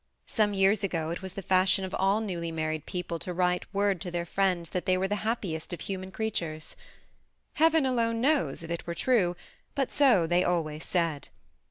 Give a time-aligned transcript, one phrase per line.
[0.25, 4.01] Some years ago it was the fashion of all newly married people to write word
[4.01, 6.75] to their friends thftt they were the happiest of human creatares.
[7.53, 9.35] Heaven alone knows if it were true,
[9.75, 11.29] but so they always said.